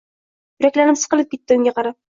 [0.63, 2.03] Yuraklarim siqilib ketadi, unga qarab!